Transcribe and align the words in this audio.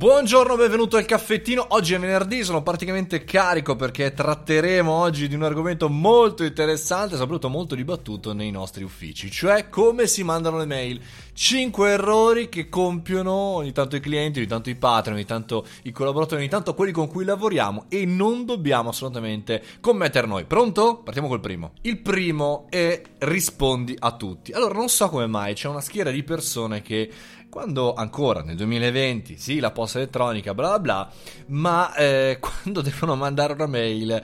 Buongiorno, 0.00 0.56
benvenuto 0.56 0.96
al 0.96 1.04
caffettino. 1.04 1.62
Oggi 1.68 1.92
è 1.92 1.98
venerdì, 1.98 2.42
sono 2.42 2.62
praticamente 2.62 3.22
carico 3.22 3.76
perché 3.76 4.14
tratteremo 4.14 4.90
oggi 4.90 5.28
di 5.28 5.34
un 5.34 5.42
argomento 5.42 5.90
molto 5.90 6.42
interessante, 6.42 7.16
soprattutto 7.16 7.50
molto 7.50 7.74
dibattuto 7.74 8.32
nei 8.32 8.50
nostri 8.50 8.82
uffici, 8.82 9.30
cioè 9.30 9.68
come 9.68 10.06
si 10.06 10.22
mandano 10.22 10.56
le 10.56 10.64
mail. 10.64 11.02
5 11.34 11.90
errori 11.90 12.48
che 12.48 12.70
compiono 12.70 13.30
ogni 13.30 13.72
tanto 13.72 13.96
i 13.96 14.00
clienti, 14.00 14.38
ogni 14.38 14.48
tanto 14.48 14.70
i 14.70 14.74
patron, 14.74 15.16
ogni 15.16 15.26
tanto 15.26 15.66
i 15.82 15.90
collaboratori, 15.90 16.40
ogni 16.40 16.50
tanto 16.50 16.72
quelli 16.72 16.92
con 16.92 17.06
cui 17.06 17.26
lavoriamo 17.26 17.84
e 17.90 18.06
non 18.06 18.46
dobbiamo 18.46 18.88
assolutamente 18.88 19.62
commettere 19.80 20.26
noi. 20.26 20.46
Pronto? 20.46 21.02
Partiamo 21.04 21.28
col 21.28 21.40
primo. 21.40 21.72
Il 21.82 21.98
primo 21.98 22.68
è 22.70 23.02
rispondi 23.18 23.94
a 23.98 24.16
tutti. 24.16 24.52
Allora, 24.52 24.72
non 24.72 24.88
so 24.88 25.10
come 25.10 25.26
mai 25.26 25.52
c'è 25.52 25.68
una 25.68 25.82
schiera 25.82 26.10
di 26.10 26.22
persone 26.22 26.80
che 26.80 27.10
quando 27.50 27.94
ancora 27.94 28.42
nel 28.42 28.54
2020, 28.54 29.36
sì, 29.36 29.58
la 29.58 29.72
posta 29.72 29.89
elettronica, 29.98 30.54
bla 30.54 30.68
bla 30.68 30.78
bla, 30.78 31.12
ma 31.46 31.94
eh, 31.94 32.38
quando 32.40 32.80
devono 32.80 33.16
mandare 33.16 33.52
una 33.52 33.66
mail 33.66 34.22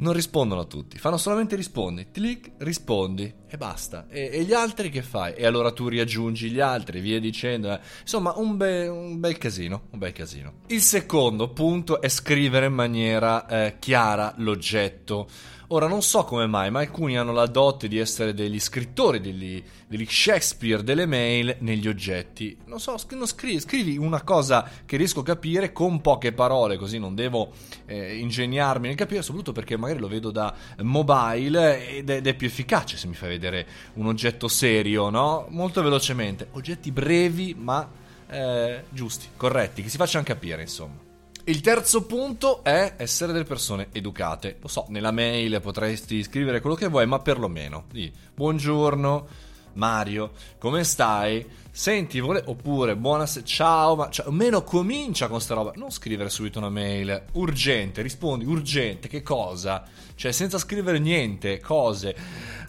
non 0.00 0.12
rispondono 0.12 0.62
a 0.62 0.64
tutti, 0.64 0.98
fanno 0.98 1.16
solamente 1.16 1.56
rispondi, 1.56 2.08
clic, 2.10 2.52
rispondi 2.58 3.32
e 3.46 3.56
basta. 3.56 4.06
E, 4.08 4.30
e, 4.32 4.42
gli 4.44 4.52
altri 4.52 4.90
che 4.90 5.02
fai? 5.02 5.34
E 5.34 5.46
allora 5.46 5.72
tu 5.72 5.88
riaggiungi 5.88 6.50
gli 6.50 6.60
altri, 6.60 7.00
via 7.00 7.20
dicendo. 7.20 7.72
Eh. 7.72 7.80
Insomma, 8.00 8.32
un, 8.36 8.56
be- 8.56 8.88
un, 8.88 9.20
bel 9.20 9.38
casino, 9.38 9.82
un 9.90 9.98
bel 9.98 10.12
casino. 10.12 10.52
Il 10.66 10.80
secondo 10.80 11.50
punto 11.50 12.00
è 12.00 12.08
scrivere 12.08 12.66
in 12.66 12.74
maniera 12.74 13.46
eh, 13.46 13.76
chiara 13.78 14.34
l'oggetto. 14.38 15.28
Ora 15.72 15.86
non 15.86 16.02
so 16.02 16.24
come 16.24 16.46
mai, 16.46 16.68
ma 16.72 16.80
alcuni 16.80 17.16
hanno 17.16 17.30
la 17.30 17.46
dote 17.46 17.86
di 17.86 17.96
essere 17.96 18.34
degli 18.34 18.58
scrittori, 18.58 19.20
degli, 19.20 19.62
degli 19.86 20.04
Shakespeare 20.04 20.82
delle 20.82 21.06
mail 21.06 21.58
negli 21.60 21.86
oggetti. 21.86 22.56
Non 22.64 22.80
so, 22.80 22.96
non 23.10 23.26
scrivi, 23.28 23.60
scrivi, 23.60 23.96
una 23.96 24.22
cosa 24.22 24.68
che 24.84 24.96
riesco 24.96 25.20
a 25.20 25.24
capire 25.24 25.70
con 25.70 26.00
poche 26.00 26.32
parole, 26.32 26.76
così 26.76 26.98
non 26.98 27.14
devo 27.14 27.52
eh, 27.86 28.16
ingegnarmi 28.16 28.88
nel 28.88 28.96
capire, 28.96 29.22
soprattutto 29.22 29.52
perché 29.52 29.76
magari 29.76 30.00
lo 30.00 30.08
vedo 30.08 30.32
da 30.32 30.52
mobile 30.78 31.86
ed 31.86 32.10
è, 32.10 32.16
ed 32.16 32.26
è 32.26 32.34
più 32.34 32.48
efficace 32.48 32.96
se 32.96 33.06
mi 33.06 33.14
fai 33.14 33.28
vedere 33.28 33.64
un 33.94 34.06
oggetto 34.06 34.48
serio, 34.48 35.08
no? 35.08 35.46
Molto 35.50 35.82
velocemente. 35.84 36.48
Oggetti 36.50 36.90
brevi 36.90 37.54
ma 37.56 37.88
eh, 38.28 38.86
giusti, 38.88 39.28
corretti, 39.36 39.84
che 39.84 39.88
si 39.88 39.98
facciano 39.98 40.24
capire, 40.24 40.62
insomma. 40.62 41.09
Il 41.44 41.62
terzo 41.62 42.04
punto 42.04 42.62
è 42.62 42.94
essere 42.98 43.32
delle 43.32 43.44
persone 43.44 43.88
educate. 43.92 44.58
Lo 44.60 44.68
so, 44.68 44.84
nella 44.88 45.10
mail 45.10 45.60
potresti 45.62 46.22
scrivere 46.22 46.60
quello 46.60 46.76
che 46.76 46.88
vuoi, 46.88 47.06
ma 47.06 47.18
perlomeno 47.18 47.86
di 47.90 48.12
buongiorno 48.34 49.26
Mario, 49.74 50.32
come 50.58 50.84
stai? 50.84 51.46
Senti, 51.70 52.20
vole... 52.20 52.42
oppure 52.44 52.94
buonasera, 52.94 53.44
ciao, 53.46 53.96
ma 53.96 54.10
cioè, 54.10 54.26
almeno 54.26 54.62
comincia 54.62 55.28
con 55.28 55.40
sta 55.40 55.54
roba. 55.54 55.72
Non 55.76 55.90
scrivere 55.90 56.28
subito 56.28 56.58
una 56.58 56.68
mail 56.68 57.24
urgente, 57.32 58.02
rispondi 58.02 58.44
urgente, 58.44 59.08
che 59.08 59.22
cosa? 59.22 59.84
Cioè, 60.14 60.32
senza 60.32 60.58
scrivere 60.58 60.98
niente, 60.98 61.58
cose. 61.60 62.14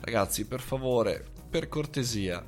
Ragazzi, 0.00 0.46
per 0.46 0.60
favore, 0.60 1.24
per 1.50 1.68
cortesia, 1.68 2.44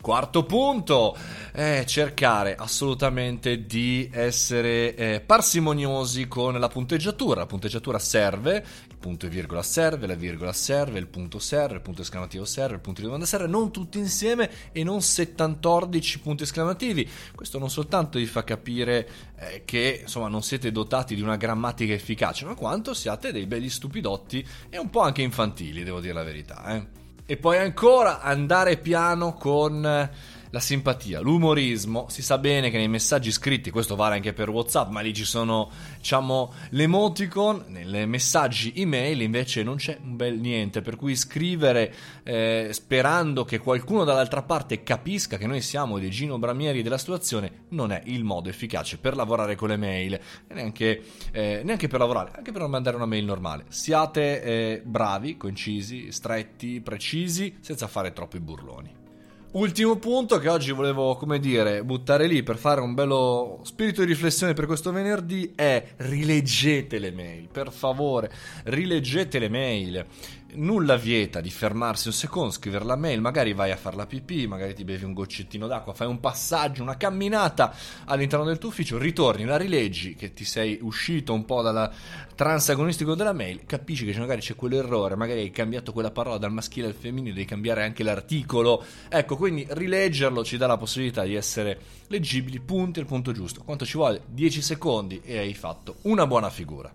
Quarto 0.00 0.44
punto, 0.44 1.16
è 1.50 1.82
cercare 1.84 2.54
assolutamente 2.54 3.66
di 3.66 4.08
essere 4.12 4.94
eh, 4.94 5.20
parsimoniosi 5.20 6.28
con 6.28 6.54
la 6.54 6.68
punteggiatura. 6.68 7.40
La 7.40 7.46
punteggiatura 7.46 7.98
serve, 7.98 8.64
il 8.88 8.96
punto 8.96 9.26
e 9.26 9.28
virgola 9.28 9.62
serve, 9.62 10.06
la 10.06 10.14
virgola 10.14 10.52
serve, 10.52 11.00
il 11.00 11.08
punto 11.08 11.40
serve, 11.40 11.74
il 11.74 11.80
punto 11.80 12.02
esclamativo 12.02 12.44
serve, 12.44 12.76
il 12.76 12.80
punto 12.80 13.00
di 13.00 13.06
domanda 13.06 13.26
serve, 13.26 13.48
non 13.48 13.72
tutti 13.72 13.98
insieme 13.98 14.48
e 14.70 14.84
non 14.84 15.02
714 15.02 16.20
punti 16.20 16.44
esclamativi. 16.44 17.06
Questo 17.34 17.58
non 17.58 17.68
soltanto 17.68 18.18
vi 18.18 18.26
fa 18.26 18.44
capire 18.44 19.08
eh, 19.36 19.62
che 19.64 20.00
insomma 20.02 20.28
non 20.28 20.42
siete 20.42 20.70
dotati 20.70 21.16
di 21.16 21.22
una 21.22 21.36
grammatica 21.36 21.92
efficace, 21.92 22.44
ma 22.44 22.54
quanto 22.54 22.94
siate 22.94 23.32
dei 23.32 23.46
belli 23.46 23.68
stupidotti 23.68 24.46
e 24.70 24.78
un 24.78 24.90
po' 24.90 25.00
anche 25.00 25.22
infantili, 25.22 25.82
devo 25.82 26.00
dire 26.00 26.14
la 26.14 26.22
verità. 26.22 26.76
Eh. 26.76 27.06
E 27.30 27.36
poi 27.36 27.58
ancora 27.58 28.22
andare 28.22 28.78
piano 28.78 29.34
con 29.34 30.08
la 30.50 30.60
simpatia, 30.60 31.20
l'umorismo. 31.20 32.06
Si 32.08 32.22
sa 32.22 32.38
bene 32.38 32.70
che 32.70 32.76
nei 32.76 32.88
messaggi 32.88 33.30
scritti, 33.30 33.70
questo 33.70 33.96
vale 33.96 34.14
anche 34.14 34.32
per 34.32 34.48
WhatsApp, 34.50 34.90
ma 34.90 35.00
lì 35.00 35.12
ci 35.14 35.24
sono, 35.24 35.70
diciamo, 35.98 36.52
l'emoticon. 36.70 37.64
Nei 37.68 38.06
messaggi 38.06 38.72
email 38.76 39.22
invece 39.22 39.62
non 39.62 39.76
c'è 39.76 39.98
un 40.02 40.16
bel 40.16 40.38
niente. 40.38 40.80
Per 40.80 40.96
cui 40.96 41.16
scrivere 41.16 41.94
eh, 42.22 42.68
sperando 42.72 43.44
che 43.44 43.58
qualcuno 43.58 44.04
dall'altra 44.04 44.42
parte 44.42 44.82
capisca 44.82 45.36
che 45.36 45.46
noi 45.46 45.60
siamo 45.60 45.98
dei 45.98 46.10
Gino 46.10 46.38
Bramieri 46.38 46.82
della 46.82 46.98
situazione 46.98 47.66
non 47.70 47.92
è 47.92 48.02
il 48.06 48.24
modo 48.24 48.48
efficace 48.48 48.98
per 48.98 49.16
lavorare 49.16 49.56
con 49.56 49.68
le 49.68 49.76
mail. 49.76 50.18
Neanche, 50.48 51.02
eh, 51.32 51.62
neanche 51.64 51.88
per 51.88 52.00
lavorare, 52.00 52.32
anche 52.34 52.52
per 52.52 52.66
mandare 52.66 52.96
una 52.96 53.06
mail 53.06 53.24
normale. 53.24 53.64
Siate 53.68 54.42
eh, 54.42 54.82
bravi, 54.84 55.36
concisi, 55.36 56.10
stretti, 56.12 56.80
precisi, 56.80 57.56
senza 57.60 57.86
fare 57.86 58.12
troppi 58.12 58.40
burloni. 58.40 59.06
Ultimo 59.50 59.96
punto 59.96 60.38
che 60.38 60.50
oggi 60.50 60.72
volevo, 60.72 61.16
come 61.16 61.38
dire, 61.38 61.82
buttare 61.82 62.26
lì 62.26 62.42
per 62.42 62.58
fare 62.58 62.82
un 62.82 62.92
bello 62.92 63.60
spirito 63.62 64.02
di 64.02 64.08
riflessione 64.08 64.52
per 64.52 64.66
questo 64.66 64.92
venerdì 64.92 65.52
è 65.54 65.82
rileggete 65.96 66.98
le 66.98 67.10
mail, 67.12 67.48
per 67.50 67.72
favore, 67.72 68.30
rileggete 68.64 69.38
le 69.38 69.48
mail 69.48 70.06
nulla 70.54 70.96
vieta 70.96 71.40
di 71.40 71.50
fermarsi 71.50 72.08
un 72.08 72.14
secondo, 72.14 72.50
scrivere 72.50 72.84
la 72.84 72.96
mail, 72.96 73.20
magari 73.20 73.52
vai 73.52 73.70
a 73.70 73.76
fare 73.76 73.96
la 73.96 74.06
pipì, 74.06 74.46
magari 74.46 74.74
ti 74.74 74.84
bevi 74.84 75.04
un 75.04 75.12
goccettino 75.12 75.66
d'acqua, 75.66 75.92
fai 75.92 76.06
un 76.06 76.20
passaggio, 76.20 76.82
una 76.82 76.96
camminata 76.96 77.74
all'interno 78.06 78.44
del 78.44 78.58
tuo 78.58 78.70
ufficio, 78.70 78.98
ritorni, 78.98 79.44
la 79.44 79.56
rileggi, 79.56 80.14
che 80.14 80.32
ti 80.32 80.44
sei 80.44 80.78
uscito 80.80 81.32
un 81.32 81.44
po' 81.44 81.62
dal 81.62 81.90
transagonistico 82.34 83.14
della 83.14 83.32
mail, 83.32 83.64
capisci 83.66 84.04
che 84.04 84.18
magari 84.18 84.40
c'è 84.40 84.54
quell'errore, 84.54 85.16
magari 85.16 85.40
hai 85.40 85.50
cambiato 85.50 85.92
quella 85.92 86.10
parola 86.10 86.38
dal 86.38 86.52
maschile 86.52 86.86
al 86.86 86.94
femminile, 86.94 87.34
devi 87.34 87.46
cambiare 87.46 87.84
anche 87.84 88.02
l'articolo. 88.02 88.84
Ecco, 89.08 89.36
quindi 89.36 89.66
rileggerlo 89.68 90.44
ci 90.44 90.56
dà 90.56 90.66
la 90.66 90.76
possibilità 90.76 91.24
di 91.24 91.34
essere 91.34 91.78
leggibili, 92.06 92.60
punti 92.60 93.00
al 93.00 93.06
punto 93.06 93.32
giusto. 93.32 93.62
Quanto 93.64 93.84
ci 93.84 93.96
vuole? 93.96 94.22
10 94.26 94.62
secondi 94.62 95.20
e 95.24 95.38
hai 95.38 95.54
fatto 95.54 95.96
una 96.02 96.26
buona 96.26 96.50
figura. 96.50 96.92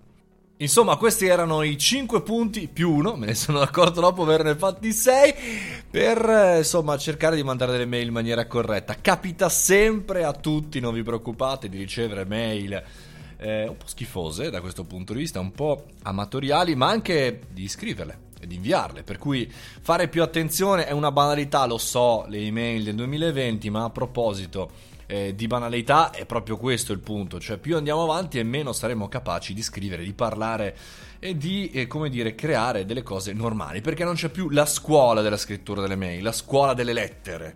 Insomma, 0.57 0.97
questi 0.97 1.25
erano 1.25 1.63
i 1.63 1.77
5 1.77 2.21
punti 2.21 2.67
più 2.67 2.91
1, 2.93 3.15
me 3.15 3.25
ne 3.25 3.33
sono 3.33 3.59
accorto 3.59 3.99
dopo 3.99 4.21
averne 4.21 4.55
fatti 4.55 4.93
6, 4.93 5.33
per 5.89 6.29
eh, 6.29 6.57
insomma 6.59 6.95
cercare 6.97 7.35
di 7.35 7.43
mandare 7.43 7.71
delle 7.71 7.87
mail 7.87 8.07
in 8.07 8.13
maniera 8.13 8.45
corretta. 8.45 8.95
Capita 9.01 9.49
sempre 9.49 10.23
a 10.23 10.31
tutti, 10.31 10.79
non 10.79 10.93
vi 10.93 11.01
preoccupate, 11.01 11.69
di 11.69 11.77
ricevere 11.77 12.23
mail 12.25 12.81
eh, 13.37 13.67
un 13.67 13.77
po' 13.77 13.87
schifose 13.87 14.51
da 14.51 14.61
questo 14.61 14.83
punto 14.85 15.13
di 15.13 15.19
vista, 15.19 15.39
un 15.39 15.51
po' 15.51 15.85
amatoriali, 16.03 16.75
ma 16.75 16.87
anche 16.87 17.41
di 17.49 17.67
scriverle 17.67 18.19
e 18.39 18.45
di 18.45 18.55
inviarle. 18.55 19.01
Per 19.01 19.17
cui 19.17 19.51
fare 19.51 20.07
più 20.07 20.21
attenzione 20.21 20.85
è 20.85 20.91
una 20.91 21.11
banalità, 21.11 21.65
lo 21.65 21.79
so, 21.79 22.25
le 22.29 22.37
email 22.37 22.83
del 22.83 22.95
2020, 22.95 23.69
ma 23.71 23.85
a 23.85 23.89
proposito 23.89 24.91
eh, 25.05 25.35
di 25.35 25.47
banalità 25.47 26.11
è 26.11 26.25
proprio 26.25 26.57
questo 26.57 26.93
il 26.93 26.99
punto, 26.99 27.39
cioè 27.39 27.57
più 27.57 27.75
andiamo 27.75 28.03
avanti 28.03 28.39
e 28.39 28.43
meno 28.43 28.73
saremo 28.73 29.07
capaci 29.07 29.53
di 29.53 29.61
scrivere, 29.61 30.03
di 30.03 30.13
parlare 30.13 30.75
e 31.19 31.37
di, 31.37 31.69
eh, 31.71 31.87
come 31.87 32.09
dire, 32.09 32.35
creare 32.35 32.85
delle 32.85 33.03
cose 33.03 33.33
normali, 33.33 33.81
perché 33.81 34.03
non 34.03 34.15
c'è 34.15 34.29
più 34.29 34.49
la 34.49 34.65
scuola 34.65 35.21
della 35.21 35.37
scrittura 35.37 35.81
delle 35.81 35.95
mail, 35.95 36.23
la 36.23 36.31
scuola 36.31 36.73
delle 36.73 36.93
lettere. 36.93 37.55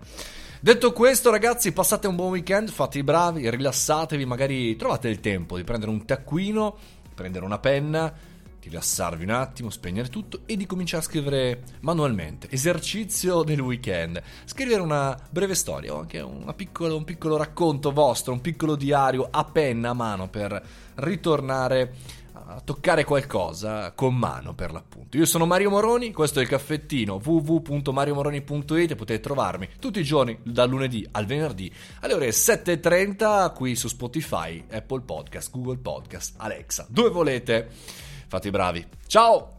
Detto 0.60 0.92
questo, 0.92 1.30
ragazzi, 1.30 1.72
passate 1.72 2.08
un 2.08 2.16
buon 2.16 2.32
weekend, 2.32 2.70
fate 2.70 2.98
i 2.98 3.04
bravi, 3.04 3.50
rilassatevi, 3.50 4.26
magari 4.26 4.76
trovate 4.76 5.08
il 5.08 5.20
tempo 5.20 5.56
di 5.56 5.64
prendere 5.64 5.92
un 5.92 6.04
taccuino, 6.04 6.78
prendere 7.14 7.46
una 7.46 7.60
penna 7.60 8.36
rilassarvi 8.68 9.24
un 9.24 9.32
attimo, 9.32 9.70
spegnere 9.70 10.10
tutto 10.10 10.42
e 10.46 10.56
di 10.56 10.66
cominciare 10.66 11.04
a 11.04 11.06
scrivere 11.06 11.64
manualmente. 11.82 12.48
Esercizio 12.50 13.44
del 13.44 13.60
weekend. 13.60 14.22
Scrivere 14.46 14.82
una 14.82 15.18
breve 15.30 15.56
storia 15.56 15.94
o 15.94 16.00
anche 16.00 16.26
piccolo, 16.56 16.96
un 16.96 17.04
piccolo 17.04 17.38
racconto 17.38 17.92
vostro, 17.92 18.34
un 18.34 18.42
piccolo 18.42 18.76
diario 18.76 19.28
a 19.30 19.44
penna, 19.44 19.90
a 19.90 19.94
mano 19.94 20.30
per 20.30 20.62
ritornare 20.96 21.94
a 22.50 22.62
toccare 22.64 23.04
qualcosa 23.04 23.92
con 23.92 24.16
mano 24.16 24.54
per 24.54 24.72
l'appunto. 24.72 25.18
Io 25.18 25.26
sono 25.26 25.46
Mario 25.46 25.70
Moroni, 25.70 26.12
questo 26.12 26.40
è 26.40 26.44
il 26.44 26.48
caffettino 26.48 27.20
www.mariomoroni.it 27.22 28.96
potete 28.96 29.20
trovarmi 29.20 29.68
tutti 29.80 30.00
i 30.00 30.04
giorni 30.04 30.38
dal 30.44 30.70
lunedì 30.70 31.06
al 31.12 31.26
venerdì 31.26 31.72
alle 32.02 32.14
ore 32.14 32.30
7.30 32.30 33.54
qui 33.54 33.76
su 33.76 33.88
Spotify, 33.88 34.64
Apple 34.72 35.02
Podcast, 35.02 35.52
Google 35.52 35.78
Podcast, 35.78 36.36
Alexa, 36.38 36.86
dove 36.90 37.10
volete. 37.10 37.70
Fate 38.28 38.48
i 38.48 38.52
bravi. 38.52 38.86
Ciao! 39.08 39.57